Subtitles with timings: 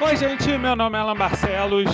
[0.00, 1.88] Oi, gente, meu nome é Alan Barcelos.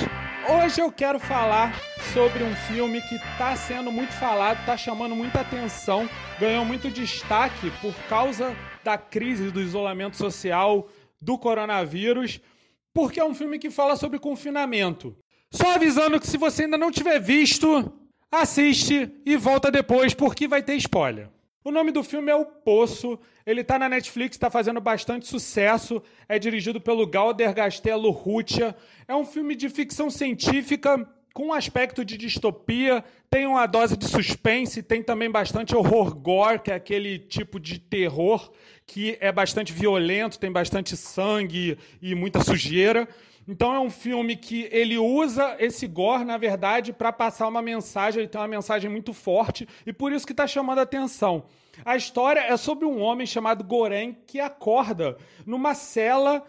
[0.49, 1.75] Hoje eu quero falar
[2.15, 6.08] sobre um filme que está sendo muito falado, está chamando muita atenção,
[6.39, 10.89] ganhou muito destaque por causa da crise do isolamento social,
[11.21, 12.41] do coronavírus,
[12.95, 15.14] porque é um filme que fala sobre confinamento.
[15.53, 17.93] Só avisando que se você ainda não tiver visto,
[18.32, 21.29] assiste e volta depois, porque vai ter spoiler.
[21.63, 23.19] O nome do filme é O Poço.
[23.45, 26.03] Ele está na Netflix, está fazendo bastante sucesso.
[26.27, 28.75] É dirigido pelo Galder Gastelo Rutia.
[29.07, 33.04] É um filme de ficção científica com um aspecto de distopia.
[33.28, 37.79] Tem uma dose de suspense, tem também bastante horror gore, que é aquele tipo de
[37.79, 38.51] terror
[38.87, 43.06] que é bastante violento, tem bastante sangue e muita sujeira.
[43.50, 48.20] Então é um filme que ele usa esse gore, na verdade, para passar uma mensagem,
[48.20, 51.42] ele tem uma mensagem muito forte e por isso que está chamando a atenção.
[51.84, 56.46] A história é sobre um homem chamado Goren que acorda numa cela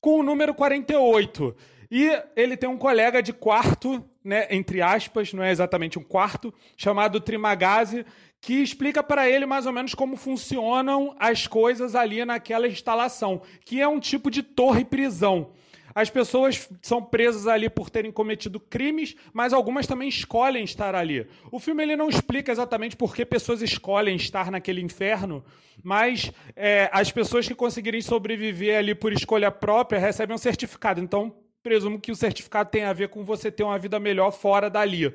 [0.00, 1.54] com o número 48.
[1.90, 6.54] E ele tem um colega de quarto, né, entre aspas, não é exatamente um quarto,
[6.74, 8.06] chamado Trimagazi,
[8.40, 13.78] que explica para ele mais ou menos como funcionam as coisas ali naquela instalação, que
[13.78, 15.52] é um tipo de torre prisão.
[15.94, 21.26] As pessoas são presas ali por terem cometido crimes, mas algumas também escolhem estar ali.
[21.50, 25.44] O filme ele não explica exatamente por que pessoas escolhem estar naquele inferno,
[25.82, 31.00] mas é, as pessoas que conseguirem sobreviver ali por escolha própria recebem um certificado.
[31.00, 34.70] Então, presumo que o certificado tem a ver com você ter uma vida melhor fora
[34.70, 35.14] dali.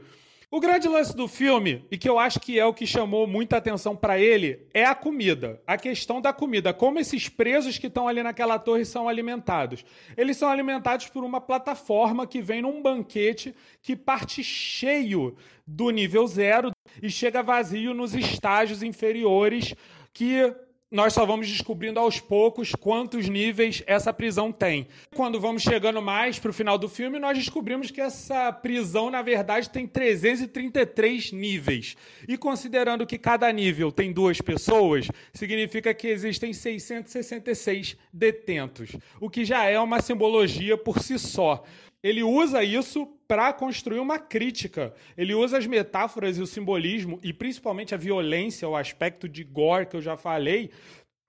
[0.56, 3.58] O grande lance do filme, e que eu acho que é o que chamou muita
[3.58, 5.62] atenção para ele, é a comida.
[5.68, 6.74] A questão da comida.
[6.74, 9.84] Como esses presos que estão ali naquela torre são alimentados.
[10.16, 15.36] Eles são alimentados por uma plataforma que vem num banquete que parte cheio
[15.68, 16.72] do nível zero
[17.04, 19.76] e chega vazio nos estágios inferiores
[20.14, 20.56] que
[20.92, 24.88] nós só vamos descobrindo aos poucos quantos níveis essa prisão tem.
[25.16, 29.22] Quando vamos chegando mais para o final do filme, nós descobrimos que essa prisão, na
[29.22, 31.98] verdade, tem 333 níveis.
[32.28, 39.44] E considerando que cada nível tem duas pessoas, significa que existem 666 detentos, o que
[39.44, 41.64] já é uma simbologia por si só
[42.06, 44.94] ele usa isso para construir uma crítica.
[45.18, 49.88] Ele usa as metáforas e o simbolismo, e principalmente a violência, o aspecto de gore
[49.88, 50.70] que eu já falei,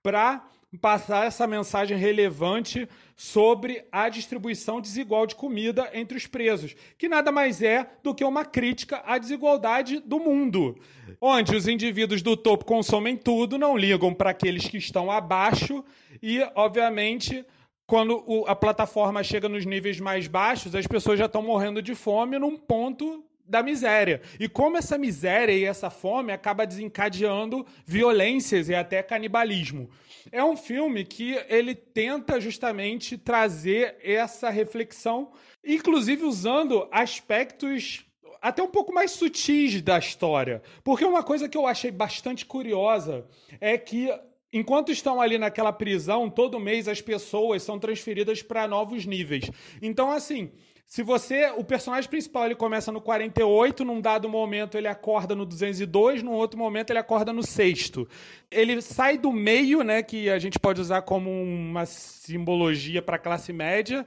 [0.03, 0.45] para
[0.79, 7.31] passar essa mensagem relevante sobre a distribuição desigual de comida entre os presos, que nada
[7.31, 10.77] mais é do que uma crítica à desigualdade do mundo,
[11.19, 15.83] onde os indivíduos do topo consomem tudo, não ligam para aqueles que estão abaixo
[16.21, 17.43] e, obviamente,
[17.87, 21.95] quando o, a plataforma chega nos níveis mais baixos, as pessoas já estão morrendo de
[21.95, 24.21] fome num ponto da miséria.
[24.37, 29.89] E como essa miséria e essa fome acaba desencadeando violências e até canibalismo.
[30.33, 35.31] É um filme que ele tenta justamente trazer essa reflexão,
[35.63, 38.05] inclusive usando aspectos
[38.41, 40.61] até um pouco mais sutis da história.
[40.83, 43.25] Porque uma coisa que eu achei bastante curiosa
[43.59, 44.09] é que
[44.51, 49.51] Enquanto estão ali naquela prisão, todo mês as pessoas são transferidas para novos níveis.
[49.81, 50.51] Então, assim,
[50.87, 51.51] se você.
[51.57, 56.31] O personagem principal ele começa no 48, num dado momento ele acorda no 202, num
[56.31, 58.07] outro momento ele acorda no sexto.
[58.49, 63.19] Ele sai do meio, né, que a gente pode usar como uma simbologia para a
[63.19, 64.05] classe média,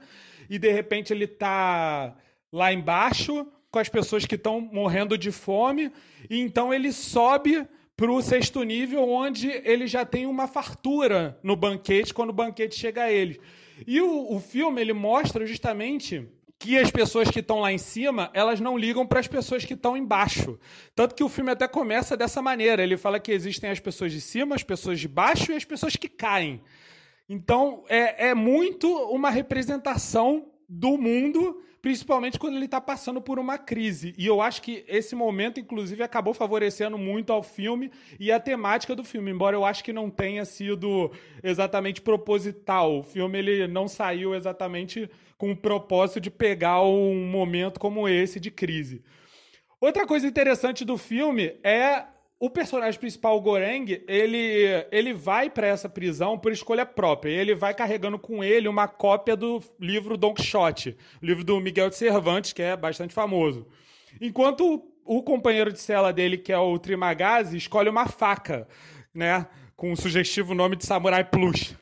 [0.49, 2.15] e de repente ele está
[2.51, 5.91] lá embaixo com as pessoas que estão morrendo de fome,
[6.29, 7.65] e então ele sobe
[8.01, 12.73] para o sexto nível, onde ele já tem uma fartura no banquete quando o banquete
[12.75, 13.39] chega a ele.
[13.85, 18.31] E o, o filme ele mostra justamente que as pessoas que estão lá em cima,
[18.33, 20.57] elas não ligam para as pessoas que estão embaixo.
[20.95, 22.81] Tanto que o filme até começa dessa maneira.
[22.81, 25.95] Ele fala que existem as pessoas de cima, as pessoas de baixo e as pessoas
[25.95, 26.59] que caem.
[27.29, 33.57] Então, é, é muito uma representação do mundo principalmente quando ele está passando por uma
[33.57, 34.13] crise.
[34.17, 38.95] E eu acho que esse momento, inclusive, acabou favorecendo muito ao filme e a temática
[38.95, 42.99] do filme, embora eu acho que não tenha sido exatamente proposital.
[42.99, 48.39] O filme ele não saiu exatamente com o propósito de pegar um momento como esse
[48.39, 49.01] de crise.
[49.79, 52.05] Outra coisa interessante do filme é
[52.41, 57.29] o personagem principal, o Goreng, ele, ele vai para essa prisão por escolha própria.
[57.29, 61.95] Ele vai carregando com ele uma cópia do livro Don Quixote, livro do Miguel de
[61.95, 63.67] Cervantes, que é bastante famoso.
[64.19, 64.65] Enquanto
[65.05, 68.67] o, o companheiro de cela dele, que é o Trimagazi, escolhe uma faca,
[69.13, 69.45] né,
[69.75, 71.75] com o sugestivo nome de Samurai Plus.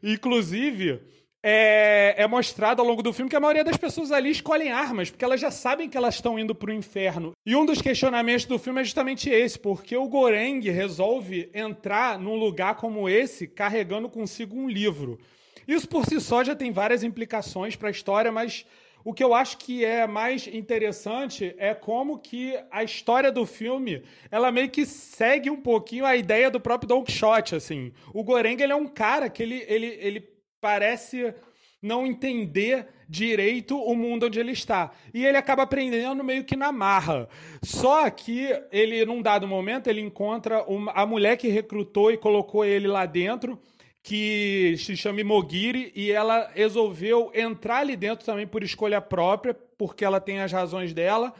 [0.00, 1.02] Inclusive,
[1.42, 5.10] é, é, mostrado ao longo do filme que a maioria das pessoas ali escolhem armas,
[5.10, 7.32] porque elas já sabem que elas estão indo para o inferno.
[7.46, 12.34] E um dos questionamentos do filme é justamente esse, porque o Goreng resolve entrar num
[12.34, 15.18] lugar como esse carregando consigo um livro.
[15.66, 18.64] Isso por si só já tem várias implicações para a história, mas
[19.04, 24.02] o que eu acho que é mais interessante é como que a história do filme,
[24.30, 27.92] ela meio que segue um pouquinho a ideia do próprio Don Quixote, assim.
[28.12, 31.34] O Goreng, ele é um cara que ele, ele, ele parece
[31.80, 34.90] não entender direito o mundo onde ele está.
[35.14, 37.28] E ele acaba aprendendo meio que na marra.
[37.62, 42.64] Só que ele, num dado momento, ele encontra uma, a mulher que recrutou e colocou
[42.64, 43.58] ele lá dentro,
[44.02, 50.04] que se chama Mogiri, e ela resolveu entrar ali dentro também por escolha própria, porque
[50.04, 51.32] ela tem as razões dela.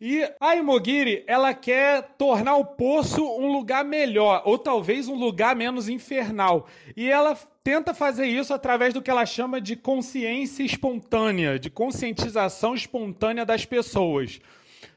[0.00, 5.54] E a Imogiri, ela quer tornar o poço um lugar melhor, ou talvez um lugar
[5.54, 6.66] menos infernal.
[6.96, 12.74] E ela tenta fazer isso através do que ela chama de consciência espontânea, de conscientização
[12.74, 14.40] espontânea das pessoas.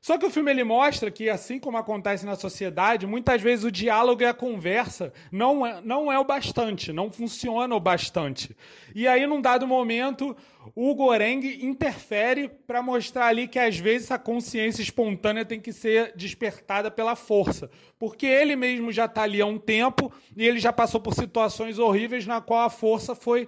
[0.01, 3.71] Só que o filme ele mostra que, assim como acontece na sociedade, muitas vezes o
[3.71, 8.55] diálogo e a conversa não é, não é o bastante, não funciona o bastante.
[8.93, 10.35] E aí, num dado momento,
[10.75, 16.13] o Goreng interfere para mostrar ali que, às vezes, a consciência espontânea tem que ser
[16.15, 17.69] despertada pela força.
[17.97, 21.79] Porque ele mesmo já está ali há um tempo e ele já passou por situações
[21.79, 23.47] horríveis na qual a força foi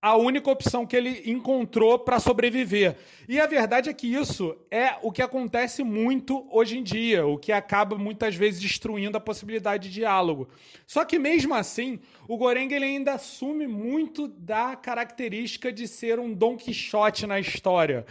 [0.00, 2.96] a única opção que ele encontrou para sobreviver.
[3.28, 7.38] E a verdade é que isso é o que acontece muito hoje em dia, o
[7.38, 10.48] que acaba muitas vezes destruindo a possibilidade de diálogo.
[10.86, 11.98] Só que mesmo assim,
[12.28, 18.06] o Goreng ele ainda assume muito da característica de ser um Don Quixote na história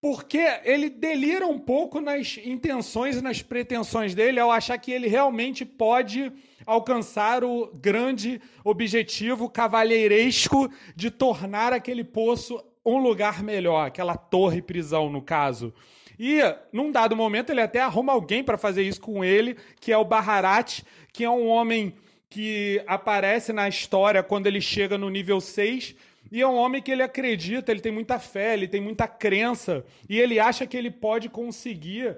[0.00, 5.08] porque ele delira um pouco nas intenções e nas pretensões dele ao achar que ele
[5.08, 6.32] realmente pode
[6.66, 15.08] alcançar o grande objetivo cavalheiresco de tornar aquele poço um lugar melhor, aquela torre prisão,
[15.08, 15.72] no caso.
[16.18, 16.40] E,
[16.72, 20.04] num dado momento, ele até arruma alguém para fazer isso com ele, que é o
[20.04, 20.82] Baharat,
[21.12, 21.94] que é um homem
[22.28, 25.94] que aparece na história quando ele chega no nível 6
[26.30, 29.84] e é um homem que ele acredita, ele tem muita fé, ele tem muita crença,
[30.08, 32.16] e ele acha que ele pode conseguir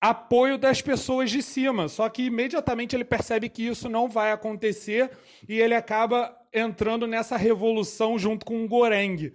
[0.00, 1.88] apoio das pessoas de cima.
[1.88, 5.10] Só que imediatamente ele percebe que isso não vai acontecer
[5.48, 9.32] e ele acaba entrando nessa revolução junto com o Goreng.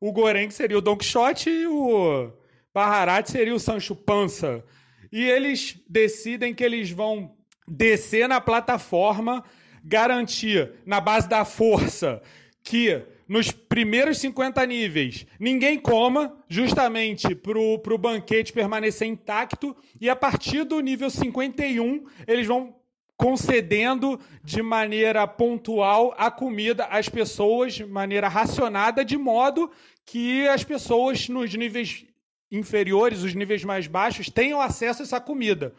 [0.00, 2.32] O Goreng seria o Don Quixote e o
[2.72, 4.64] Baharat seria o Sancho Panza.
[5.10, 7.34] E eles decidem que eles vão
[7.66, 9.44] descer na plataforma,
[9.84, 12.22] garantir na base da força
[12.62, 20.16] que nos primeiros 50 níveis ninguém coma, justamente para o banquete permanecer intacto, e a
[20.16, 22.74] partir do nível 51 eles vão
[23.18, 29.70] concedendo de maneira pontual a comida às pessoas, de maneira racionada, de modo
[30.06, 32.06] que as pessoas nos níveis
[32.50, 35.74] inferiores, os níveis mais baixos, tenham acesso a essa comida.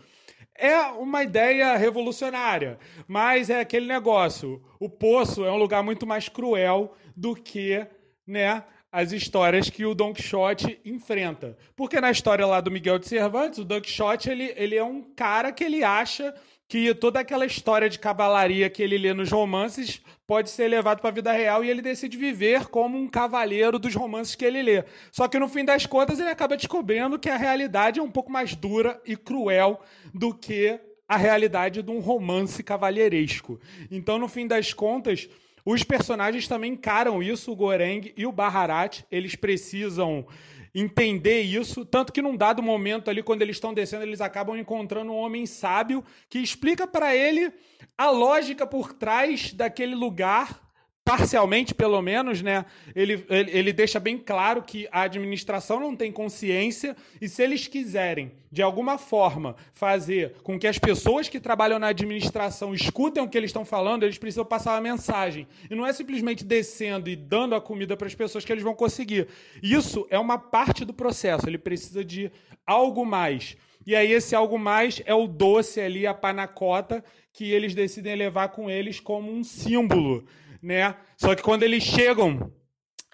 [0.54, 4.62] É uma ideia revolucionária, mas é aquele negócio.
[4.78, 7.86] O poço é um lugar muito mais cruel do que,
[8.26, 11.58] né, as histórias que o Don Quixote enfrenta.
[11.76, 15.02] Porque na história lá do Miguel de Cervantes, o Don Quixote ele, ele é um
[15.02, 16.34] cara que ele acha
[16.66, 21.10] que toda aquela história de cavalaria que ele lê nos romances pode ser levado para
[21.10, 24.86] a vida real e ele decide viver como um cavaleiro dos romances que ele lê.
[25.12, 28.32] Só que no fim das contas ele acaba descobrindo que a realidade é um pouco
[28.32, 29.82] mais dura e cruel
[30.14, 33.60] do que a realidade de um romance cavalheiresco.
[33.90, 35.28] Então, no fim das contas,
[35.66, 40.26] os personagens também encaram isso, o Goreng e o Baharat, eles precisam
[40.74, 45.12] entender isso, tanto que num dado momento ali, quando eles estão descendo, eles acabam encontrando
[45.12, 47.52] um homem sábio que explica para ele
[47.98, 50.69] a lógica por trás daquele lugar
[51.10, 52.64] parcialmente pelo menos, né,
[52.96, 57.66] ele, ele, ele, deixa bem claro que a administração não tem consciência e se eles
[57.68, 63.28] quiserem, de alguma forma, fazer com que as pessoas que trabalham na administração escutem o
[63.28, 65.48] que eles estão falando, eles precisam passar uma mensagem.
[65.68, 68.76] E não é simplesmente descendo e dando a comida para as pessoas que eles vão
[68.76, 69.28] conseguir.
[69.64, 72.32] Isso é uma parte do processo, ele precisa de
[72.68, 73.58] algo mais.
[73.84, 78.50] E aí esse algo mais é o doce ali, a panacota, que eles decidem levar
[78.50, 80.24] com eles como um símbolo
[80.62, 80.96] né?
[81.18, 82.52] Só que quando eles chegam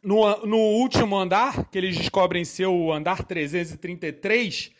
[0.04, 4.72] no, no último andar, que eles descobrem ser o andar 333,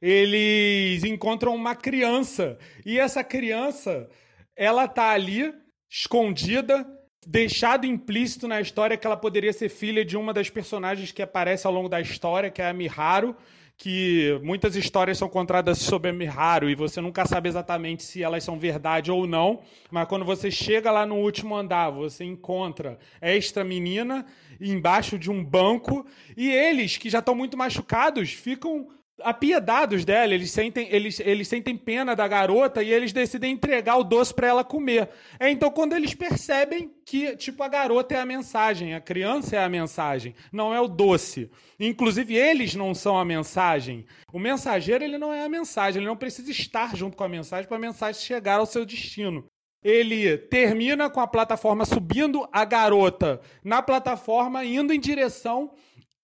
[0.00, 2.58] eles encontram uma criança.
[2.84, 4.08] E essa criança,
[4.54, 5.52] ela tá ali,
[5.88, 6.86] escondida,
[7.26, 11.66] deixado implícito na história que ela poderia ser filha de uma das personagens que aparece
[11.66, 13.34] ao longo da história, que é a Miharu,
[13.76, 18.58] que muitas histórias são contadas sobre Miharu e você nunca sabe exatamente se elas são
[18.58, 24.24] verdade ou não, mas quando você chega lá no último andar, você encontra esta menina
[24.58, 26.06] embaixo de um banco
[26.36, 28.88] e eles, que já estão muito machucados, ficam
[29.22, 34.04] apiedados dela, eles sentem, eles, eles sentem pena da garota e eles decidem entregar o
[34.04, 35.08] doce para ela comer.
[35.40, 39.64] É então quando eles percebem que tipo a garota é a mensagem, a criança é
[39.64, 41.50] a mensagem, não é o doce.
[41.78, 44.04] Inclusive eles não são a mensagem.
[44.32, 47.66] O mensageiro ele não é a mensagem, ele não precisa estar junto com a mensagem
[47.66, 49.46] para a mensagem chegar ao seu destino.
[49.82, 55.72] Ele termina com a plataforma subindo, a garota na plataforma indo em direção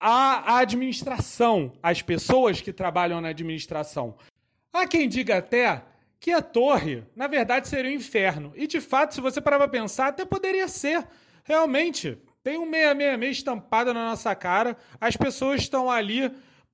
[0.02, 4.16] a, administração, as pessoas que trabalham na administração.
[4.72, 5.84] Há quem diga até
[6.18, 8.52] que a torre, na verdade, seria o um inferno.
[8.56, 11.06] E de fato, se você parar para pensar, até poderia ser.
[11.44, 16.32] Realmente, tem um 666 estampado na nossa cara, as pessoas estão ali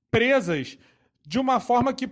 [0.09, 0.77] presas
[1.25, 2.09] de uma forma que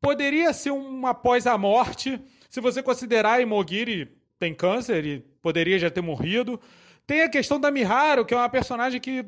[0.00, 2.20] poderia ser uma após a morte.
[2.48, 6.60] Se você considerar Imogiri tem câncer e poderia já ter morrido.
[7.06, 9.26] Tem a questão da Miharu, que é uma personagem que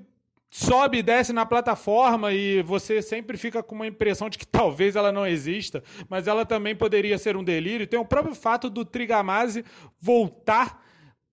[0.57, 4.97] sobe e desce na plataforma e você sempre fica com uma impressão de que talvez
[4.97, 7.87] ela não exista, mas ela também poderia ser um delírio.
[7.87, 9.65] Tem o próprio fato do Trigamase
[10.01, 10.83] voltar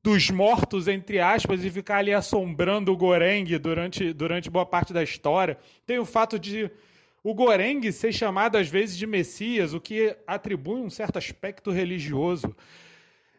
[0.04, 5.02] dos mortos, entre aspas, e ficar ali assombrando o Goreng durante, durante boa parte da
[5.02, 5.58] história.
[5.86, 6.70] Tem o fato de
[7.24, 12.54] o Goreng ser chamado às vezes de Messias, o que atribui um certo aspecto religioso.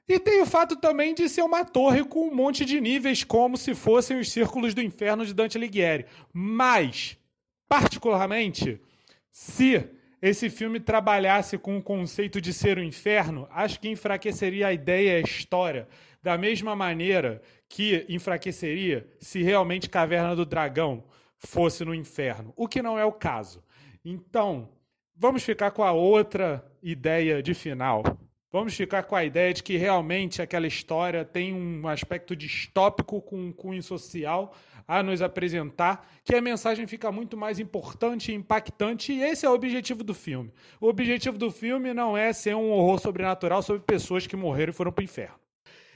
[0.06, 3.56] E tem o fato também de ser uma torre com um monte de níveis, como
[3.56, 6.04] se fossem os círculos do inferno de Dante Alighieri.
[6.32, 7.16] Mas,
[7.66, 8.80] particularmente,
[9.30, 9.88] se
[10.20, 15.12] esse filme trabalhasse com o conceito de ser o inferno, acho que enfraqueceria a ideia
[15.12, 15.88] e a história,
[16.22, 21.04] da mesma maneira que enfraqueceria se realmente Caverna do Dragão
[21.36, 23.62] fosse no inferno, o que não é o caso.
[24.04, 24.68] Então,
[25.14, 28.02] vamos ficar com a outra ideia de final.
[28.54, 33.36] Vamos ficar com a ideia de que realmente aquela história tem um aspecto distópico com
[33.36, 34.54] um cunho social
[34.86, 39.50] a nos apresentar, que a mensagem fica muito mais importante e impactante, e esse é
[39.50, 40.52] o objetivo do filme.
[40.80, 44.72] O objetivo do filme não é ser um horror sobrenatural sobre pessoas que morreram e
[44.72, 45.34] foram para o inferno.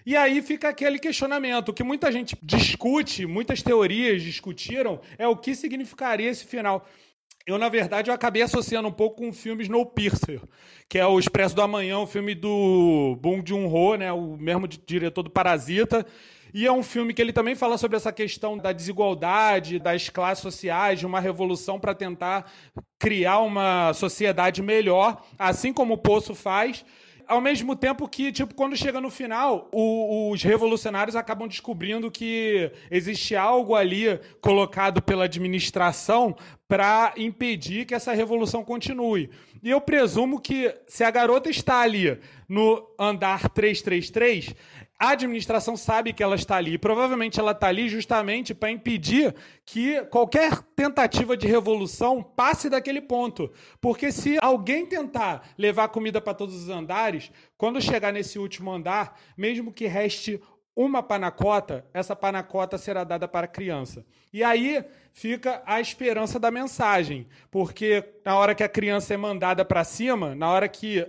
[0.04, 5.54] E aí fica aquele questionamento, que muita gente discute, muitas teorias discutiram, é o que
[5.54, 6.88] significaria esse final
[7.48, 10.42] eu, na verdade, eu acabei associando um pouco com o filme Snowpiercer,
[10.86, 15.22] que é o Expresso do Amanhã, o filme do Bong Joon-ho, né, o mesmo diretor
[15.22, 16.04] do Parasita,
[16.52, 20.42] e é um filme que ele também fala sobre essa questão da desigualdade, das classes
[20.42, 22.52] sociais, de uma revolução para tentar
[22.98, 26.84] criar uma sociedade melhor, assim como o Poço faz
[27.28, 32.72] ao mesmo tempo que, tipo, quando chega no final, o, os revolucionários acabam descobrindo que
[32.90, 36.34] existe algo ali colocado pela administração
[36.66, 39.30] para impedir que essa revolução continue.
[39.62, 42.18] E eu presumo que se a garota está ali
[42.48, 44.54] no andar 333,
[44.98, 46.76] a administração sabe que ela está ali.
[46.76, 53.52] provavelmente ela está ali justamente para impedir que qualquer tentativa de revolução passe daquele ponto.
[53.80, 59.18] Porque se alguém tentar levar comida para todos os andares, quando chegar nesse último andar,
[59.36, 60.40] mesmo que reste
[60.74, 64.04] uma panacota, essa panacota será dada para a criança.
[64.32, 69.64] E aí fica a esperança da mensagem, porque na hora que a criança é mandada
[69.64, 71.04] para cima, na hora que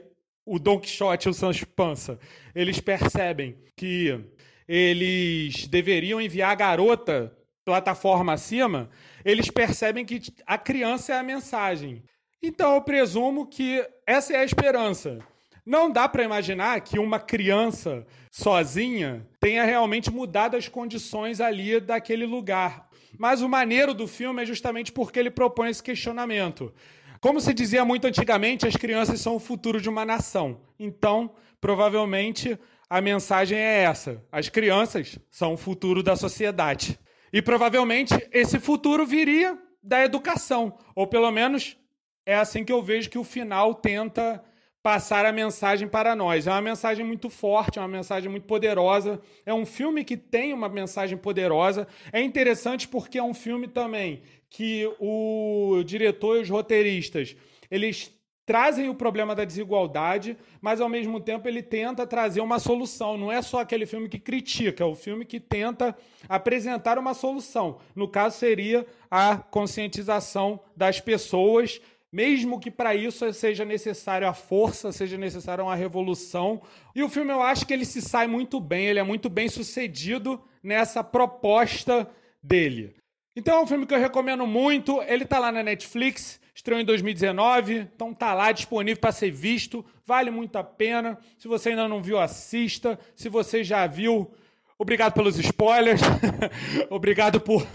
[0.50, 2.20] o Don Quixote e o Sancho Panza,
[2.56, 4.20] eles percebem que
[4.68, 7.32] eles deveriam enviar a garota
[7.64, 8.90] plataforma acima,
[9.24, 12.04] eles percebem que a criança é a mensagem.
[12.42, 15.20] Então eu presumo que essa é a esperança.
[15.64, 22.26] Não dá para imaginar que uma criança sozinha tenha realmente mudado as condições ali daquele
[22.26, 22.90] lugar.
[23.20, 26.74] Mas o maneiro do filme é justamente porque ele propõe esse questionamento.
[27.22, 30.62] Como se dizia muito antigamente, as crianças são o futuro de uma nação.
[30.80, 32.58] Então, provavelmente,
[32.90, 36.98] a mensagem é essa: as crianças são o futuro da sociedade.
[37.32, 41.78] E provavelmente esse futuro viria da educação, ou pelo menos
[42.26, 44.44] é assim que eu vejo que o final tenta
[44.82, 46.48] passar a mensagem para nós.
[46.48, 49.22] É uma mensagem muito forte, é uma mensagem muito poderosa.
[49.46, 51.88] É um filme que tem uma mensagem poderosa.
[52.12, 57.36] É interessante porque é um filme também que o diretor e os roteiristas,
[57.70, 58.12] eles
[58.50, 63.16] trazem o problema da desigualdade, mas ao mesmo tempo ele tenta trazer uma solução.
[63.16, 65.96] Não é só aquele filme que critica, é o filme que tenta
[66.28, 67.78] apresentar uma solução.
[67.94, 71.80] No caso seria a conscientização das pessoas
[72.12, 76.62] mesmo que para isso seja necessário a força, seja necessário uma revolução.
[76.96, 79.48] E o filme eu acho que ele se sai muito bem, ele é muito bem
[79.48, 82.10] sucedido nessa proposta
[82.42, 82.96] dele.
[83.36, 86.84] Então é um filme que eu recomendo muito, ele está lá na Netflix, Estreou em
[86.84, 91.18] 2019, então tá lá disponível para ser visto, vale muito a pena.
[91.38, 93.00] Se você ainda não viu, assista.
[93.16, 94.30] Se você já viu,
[94.80, 96.02] obrigado pelos spoilers.
[96.90, 97.68] obrigado por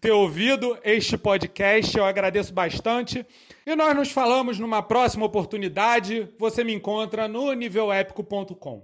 [0.00, 3.24] ter ouvido este podcast, eu agradeço bastante.
[3.66, 6.28] E nós nos falamos numa próxima oportunidade.
[6.38, 8.82] Você me encontra no nívelépico.com.